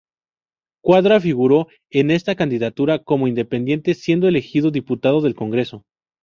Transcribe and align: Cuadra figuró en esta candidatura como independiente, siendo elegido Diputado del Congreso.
Cuadra 0.83 1.19
figuró 1.19 1.67
en 1.91 2.09
esta 2.09 2.33
candidatura 2.33 3.03
como 3.03 3.27
independiente, 3.27 3.93
siendo 3.93 4.27
elegido 4.27 4.71
Diputado 4.71 5.21
del 5.21 5.35
Congreso. 5.35 5.83